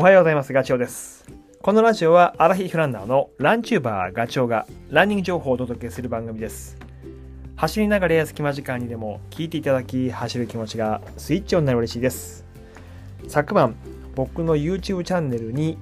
[0.00, 0.52] おはようございます。
[0.52, 1.26] ガチョウです。
[1.60, 6.78] このラジオはアラヒフランナーのランチューバーガチョウがランニング情報をお届けする番組です。
[7.56, 12.46] 走りながらや隙間時間にでも聞いていただき走る気持ちがスイッチオンになる嬉しいです。
[13.26, 13.74] 昨晩
[14.14, 15.76] 僕の YouTube チャンネルに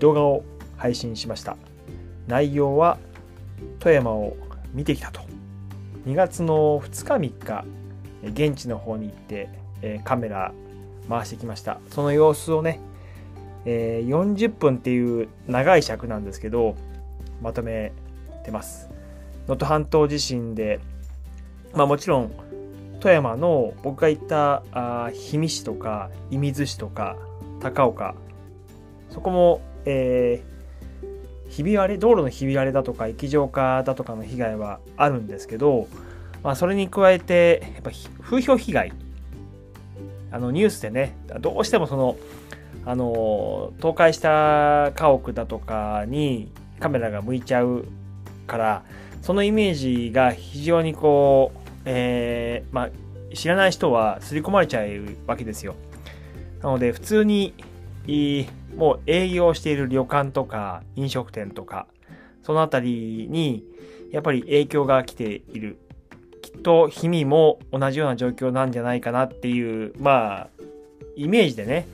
[0.00, 0.44] 動画を
[0.76, 1.56] 配信しました。
[2.26, 2.98] 内容は
[3.78, 4.36] 富山を
[4.74, 5.22] 見てきたと。
[6.04, 7.64] 2月の2日3日
[8.22, 9.48] 現地の方に行って
[10.04, 10.52] カメラ
[11.08, 11.80] 回してきました。
[11.90, 12.80] その様子をね
[13.66, 16.76] えー、40分っていう長い尺なんですけど
[17.42, 17.92] まとめ
[18.44, 18.88] てます。
[19.48, 20.80] 能登半島地震で
[21.74, 22.32] まあもちろん
[23.00, 27.16] 富山の僕が行ったあ氷見市とか射水市とか
[27.60, 28.14] 高岡
[29.10, 35.88] そこも、えー、ひび割れ道路のひび割れだとか液状化だとかの被害はあるんですけど、
[36.42, 37.90] まあ、それに加えてやっぱ
[38.22, 38.92] 風評被害。
[40.32, 42.16] あのニュースでねどうしてもその
[42.86, 47.84] あの倒壊した家屋だとかにカメラが向いちゃう
[48.46, 48.84] から
[49.22, 52.90] そのイメージが非常にこう、えー、まあ、
[53.34, 55.74] 知らない人は刷り込まれちゃうわけですよ。
[56.62, 57.54] なので普通に
[58.76, 61.88] もう営業している旅館とか飲食店とか
[62.44, 63.64] その辺りに
[64.12, 65.78] やっぱり影響が来ている。
[66.40, 70.48] きっと氷見も同じような状況なんじゃないかなっていうまあ
[71.16, 71.88] イメージでね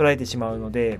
[0.00, 0.98] 捉えてしまうので、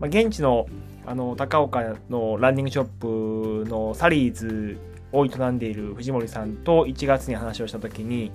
[0.00, 0.66] まあ、現地の
[1.06, 4.78] あの高岡のランニングショップのサリーズ
[5.10, 8.30] を営んでいる藤森さんと1月に話をした時に、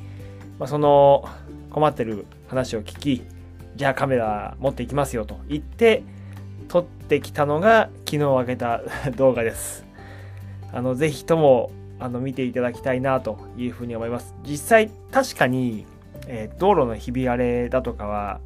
[0.58, 1.24] まあ、その
[1.70, 3.24] 困ってる話を聞き
[3.76, 6.04] じゃあカメラ持っていきますよと言って
[6.68, 8.82] 撮ってきたのが昨日上げた
[9.16, 9.86] 動画です。
[10.72, 14.34] あのぜひともあの見ていただきたいなというふうに思います。
[14.44, 15.86] 実際確かに、
[16.28, 18.42] えー、道路のひび割れだとかは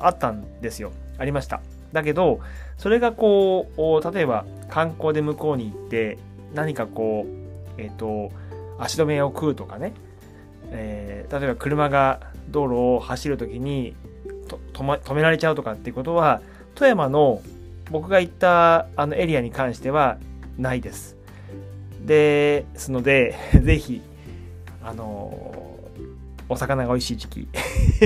[0.00, 0.92] あったんですよ。
[1.18, 1.60] ありました。
[1.92, 2.40] だけど、
[2.78, 6.18] それがこう、例えば観光で向こうに行って、
[6.54, 8.32] 何かこう、えっ、ー、と、
[8.78, 9.92] 足止めを食うとかね、
[10.70, 13.94] えー、例えば車が道路を走るときに
[14.72, 16.40] 止、ま、止められちゃうとかっていうことは、
[16.74, 17.42] 富山の
[17.90, 20.18] 僕が行ったあのエリアに関しては
[20.58, 21.16] ないです。
[22.04, 24.00] ですので、 ぜひ、
[24.82, 25.54] あの
[26.48, 27.48] お魚が美味しい時期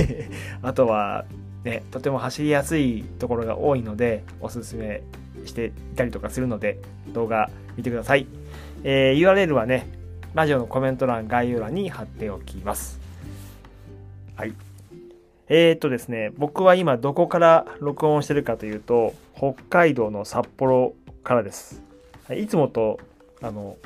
[0.60, 1.24] あとは
[1.64, 5.02] ね、とても走りやすいところが多いので、おすすめ
[5.47, 6.78] していたりとかするので、
[7.12, 8.26] 動画見てください。
[8.82, 9.88] えー、URL はね、
[10.34, 13.00] ラジオのコメント欄、概要欄に貼っておきます。
[14.36, 14.54] はい。
[15.48, 21.82] えー、っとですね、僕は今どこから録音してるかというと、北海道の札幌からです。
[22.36, 22.98] いつもと、
[23.42, 23.76] あの、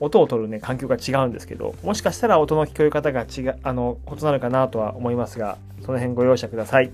[0.00, 6.90] 音を取るね、環境が違うんですけど、もしかしたら音の聞こえ方が違う、あの、異なるかなとは思いますが、その辺ご容赦ください。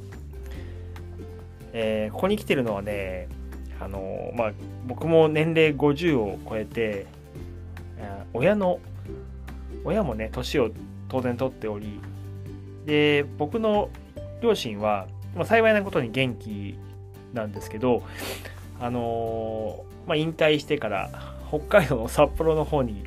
[1.72, 3.28] えー、ここに来てるのはね、
[3.78, 4.53] あのまあ、
[4.87, 7.06] 僕も年齢50を超えて、
[8.34, 8.81] 親の、
[9.84, 10.71] 親もね、年を
[11.09, 12.00] 当然取っており、
[12.87, 13.88] で、僕の
[14.41, 16.78] 両親は、まあ、幸いなことに元気
[17.33, 18.03] なんですけど、
[18.81, 23.04] あのまあ、引退してから北海道の札幌の方に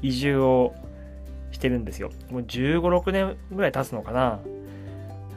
[0.00, 0.74] 移住を
[1.50, 2.10] してるんですよ。
[2.30, 4.40] もう15、6年ぐらい経つのかな。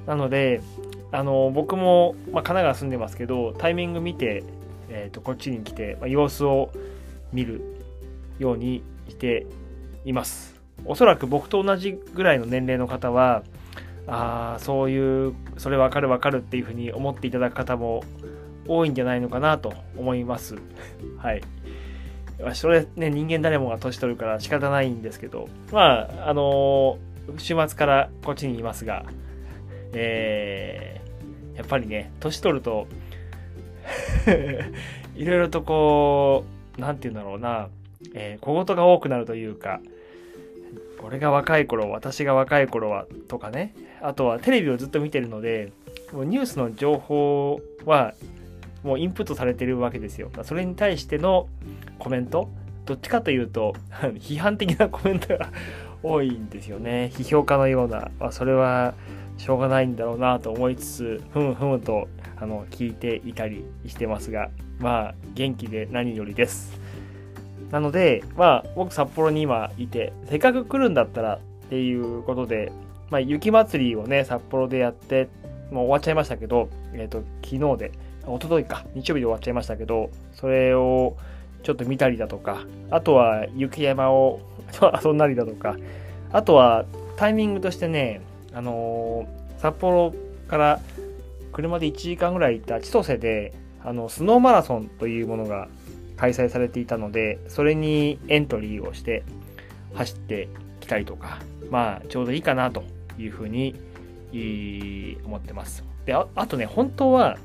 [0.08, 0.62] なので、
[1.12, 4.44] あの僕も、まあ、神奈川住んでますけどタイミング見て、
[4.90, 6.72] えーと、こっちに来て、まあ、様子を
[7.32, 7.62] 見る
[8.38, 9.48] ようにして
[10.04, 13.44] いますおそらく僕と同じぐらいの年齢の方は
[14.08, 18.04] ああそういうそれ分かる分かるっていうふうに思っていただく方も
[18.68, 20.56] 多いんじゃないのかなと思います
[21.18, 21.42] はい
[22.54, 29.06] それね人間誰もが年取るから仕方ないんですけどまああのー、週末からこっちにいますが
[29.96, 32.88] えー、やっぱりね、年取ると
[35.16, 36.44] いろいろとこ
[36.78, 37.70] う、なんて言うんだろうな、
[38.14, 39.80] えー、小言が多くなるというか、
[41.04, 45.72] 俺が若い頃、私が若い頃は、とかね、あとはテレビをずっと見てるので、
[46.14, 48.14] ニュースの情報は、
[48.86, 50.30] もうインプットされてるわけですよ。
[50.44, 51.48] それに対しての
[52.00, 52.50] コメント、
[52.86, 53.74] どっちかというと、
[54.20, 55.50] 批判的なコメントが
[56.04, 57.12] 多いんですよね。
[57.14, 58.94] 批評家のような、まあ、それは、
[59.38, 64.50] しょうがないんだろうなと思いつつふむふむとあの聞いていたりしてますが
[64.80, 66.80] まあ元気で何よりです
[67.72, 71.40] なのでまあ僕札幌に今いてせっかく来るんだったらっ
[71.70, 72.72] ていうことで、
[73.10, 75.28] まあ、雪まつりをね札幌でやって
[75.72, 77.92] もう終わっちゃいましたけど、えっ、ー、と昨日で
[78.28, 81.16] 一昨日か日曜日で終わっちゃいましたけどそれを
[81.64, 84.40] ちょっと見たりだとかあとは雪山を
[85.04, 85.76] 遊んだりだとか
[86.32, 86.86] あとは
[87.16, 88.22] タイミングとしてね
[88.54, 90.14] あのー、札幌
[90.48, 90.80] から
[91.56, 95.70] 車で1時間ぐらい行った千歳で、あの、スノーマラソンというものが
[96.18, 99.24] 開催されていたので、それにエントリーをして
[99.94, 100.50] 走って
[100.82, 101.40] きたりとか、
[101.72, 102.84] まあ、ちょうどいいかなと
[103.18, 103.74] いうふうに
[105.26, 105.86] 思ってます。
[106.06, 107.38] で、ああとね、本当は、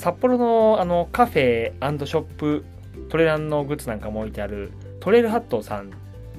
[0.00, 2.64] 札幌のあのカフェショップ、
[3.10, 5.90] トレランのグッズなんかも置いてあるトレイルハットさん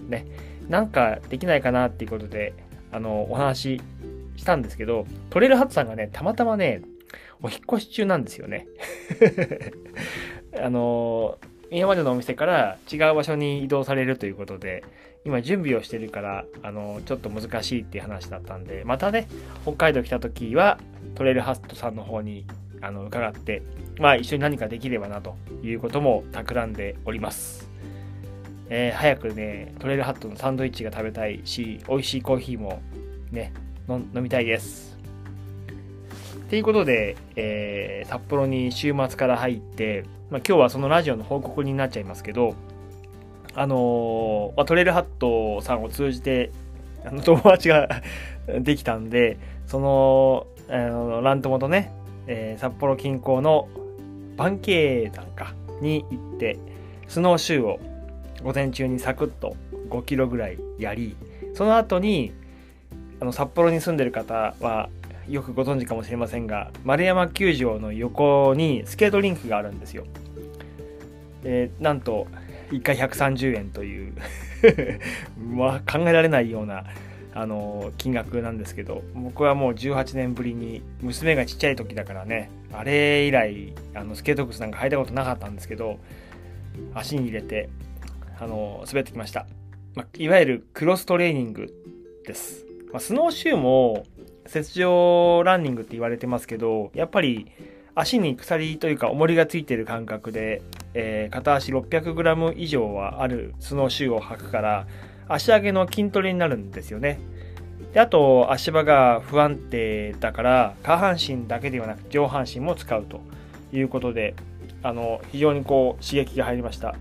[0.09, 0.25] ね、
[0.67, 2.55] なんかできないかなっていうことで、
[2.91, 3.81] あの、お話し
[4.37, 6.81] したんですけど、トレイルハットさんがね、たまたまね、
[7.43, 8.65] お引越し中なんですよね。
[10.59, 11.37] あの、
[11.69, 14.83] 今までのお店から違う場所に移動されるということで、
[15.23, 19.27] 今準備をしてるから、あの、ちょっと難しいっていう話だったんで、またね、
[19.61, 20.79] 北海道来た時は、
[21.13, 22.45] トレイルハットさんの方に、
[22.81, 23.61] あの、伺って、
[23.99, 27.69] まあ一緒に何かできればなということも企んでおります。
[28.69, 32.81] えー、早くね、トレイルハットのサンドイッチが食べたいし、美味しいコーヒーも
[33.31, 33.53] ね、
[33.89, 34.97] 飲みたいです。
[36.49, 42.55] ということで、えー、札幌に週末から入って、まあ、今日はそのラジオの報告になっちゃいますけど、
[43.53, 46.51] あのー、トレイルハットさんを通じて、
[47.05, 47.89] あの友達が
[48.59, 51.91] できたんで、その、あのラントモとね、
[52.27, 53.67] えー、札幌近郊の
[54.37, 56.57] バンケー山かに行って、
[57.07, 57.79] スノーシューを
[58.43, 59.55] 午前中にサクッと
[59.89, 61.15] 5キロぐらいやり、
[61.53, 62.33] その後に、
[63.19, 64.89] あの、札幌に住んでる方は
[65.29, 70.05] よくご存知かもしれませんが、丸山球場の横にスケートリンクがあるんですよ。
[71.43, 72.27] えー、なんと、
[72.71, 74.13] 1回130円という
[75.55, 76.85] まあ、考えられないような、
[77.33, 85.99] あの金額なんですけど、僕はもう18年ぶりに、娘がちっちゃい時だからね、あれ以来、あのスケート靴なんか履いたことなかったんですけど、
[86.93, 87.69] 足に入れて、
[88.39, 89.45] あの、滑ってきました。
[89.95, 91.73] まあ、いわゆるクロストレーニング
[92.25, 92.65] です。
[92.91, 94.05] まあ、スノーシューも
[94.53, 97.51] 雪上ランニングって言われてますけど、やっぱり
[97.95, 100.61] 足に鎖というか重りがついてる感覚で、
[100.93, 104.87] えー、片足 600g 以上はあるスノーシューを履くから、
[105.33, 107.19] 足上げの筋トレになるんですよね。
[107.93, 113.21] で、あと足場が不安定だから、下半身だけではなく上半身も使うと
[113.73, 114.35] いうことで、
[114.83, 116.95] あの、非常にこう刺激が入りました。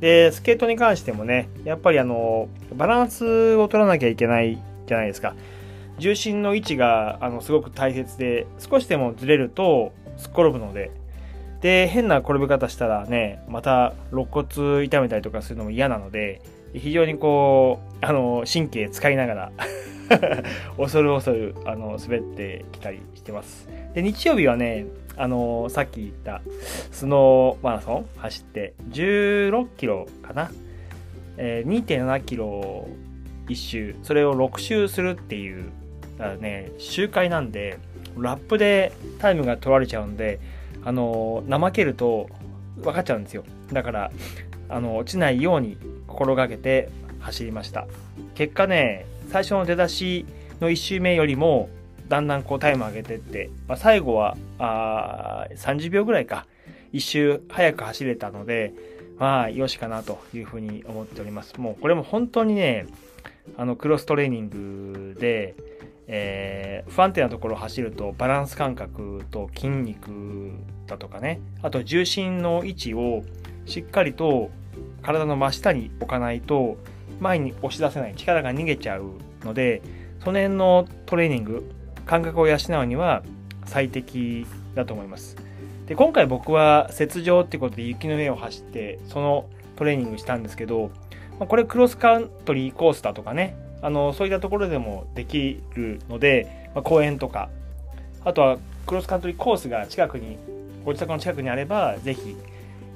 [0.00, 5.34] で、スケートに関してもね、やっぱりあの、バランスを取らなきゃいけないじゃないですか。
[5.98, 10.90] 重心の位置があのすごく大切で、少しでもずれるとすっ転ぶので、
[11.60, 16.40] で、変な転び方したらね、また肋骨痛めたりとかするのも嫌なので、
[16.74, 19.52] 非常にこう、あの、神経使いながら
[20.78, 23.68] 恐る恐る、あの、滑ってきたりしてます。
[23.94, 24.86] で、日曜日はね、
[25.20, 26.40] あのさっき言った
[26.90, 30.50] スノーマラソン走って16キロかな、
[31.36, 32.88] えー、2.7キロ
[33.46, 33.96] 1周。
[34.02, 35.70] それを6周するっていう
[36.40, 37.78] ね周回なんで
[38.16, 40.40] ラップでタイムが取られちゃうんで
[40.84, 42.30] あの怠けると
[42.76, 43.44] 分かっちゃうんですよ。
[43.72, 44.10] だから
[44.70, 45.76] あの落ちないように
[46.10, 46.90] 心がけて
[47.20, 47.86] 走りました
[48.34, 50.26] 結果ね最初の出だし
[50.60, 51.70] の1周目よりも
[52.10, 56.44] だんだんこうタイム上げてって、まあ、最後はあ30秒ぐらいか、
[56.92, 58.74] 一周早く走れたので、
[59.16, 61.58] まあ、よしかなというふうに思っております。
[61.60, 62.86] もうこれも本当にね、
[63.56, 65.54] あの、クロストレーニングで、
[66.08, 70.50] えー、不安定なところを走るとバランス感覚と筋肉
[70.88, 73.22] だとかね、あと重心の位置を
[73.66, 74.50] しっかりと
[75.02, 76.76] 体の真下に置かないと
[77.20, 79.12] 前に押し出せない力が逃げちゃう
[79.44, 79.82] ので、
[80.20, 81.70] その辺のトレーニング、
[82.06, 83.22] 感覚を養うには
[83.66, 85.36] 最適だと思います。
[85.90, 90.92] で今回僕は雪上ってことで雪の上を走ってそのトレーニングしたんですけど、
[91.40, 97.50] まあ、これクロスカントリーコースだとかねあのそういったところでもできるので、まあ、公園とか
[98.24, 100.38] あとはクロスカントリーコースが近くに
[100.84, 102.36] ご自宅の近くにあればぜひ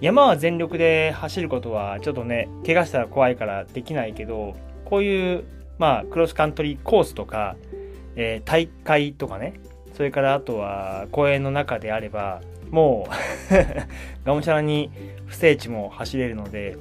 [0.01, 5.45] 山は全力で走ることはちょっとね怪我したら怖いからできないけどこういう
[5.79, 7.57] まあクロスカントリーコースとか
[8.17, 9.55] えー、大会とかね、
[9.95, 13.09] それからあとは公園の中であれば、も
[14.23, 14.91] う がむしゃらに
[15.27, 16.77] 不整地も走れるので、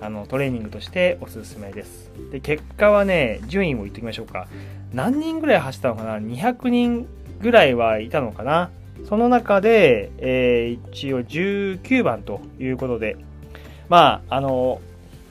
[0.00, 2.10] あの、トレーニングとしておすすめです。
[2.30, 4.46] で、結果はね、順位を言っておきましょうか。
[4.92, 7.06] 何人ぐらい走ったのかな ?200 人
[7.40, 8.70] ぐらいはいたのかな？
[9.04, 13.16] その中で、えー、一応19番ということで、
[13.88, 14.80] まあ、あの、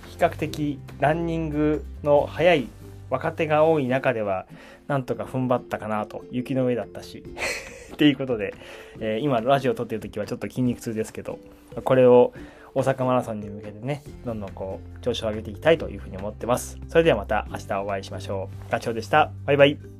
[0.07, 2.67] 比較的ランニングの速い
[3.09, 4.45] 若手が多い中では、
[4.87, 6.23] なんとか踏ん張ったかなと。
[6.31, 7.23] 雪の上だったし。
[7.93, 8.53] っていうことで、
[8.99, 11.39] えー、今ラジオ撮ってる時はちょっと筋肉痛ですけど、
[11.83, 12.33] これを
[12.73, 16.77] 大阪マラソンに向けてね、どんどんこう、調子を上げていきたいというふうに思ってます。
[16.89, 18.71] それではまた明日お会いしましょう。
[18.71, 19.31] ガチョウでした。
[19.45, 19.94] バイバイ。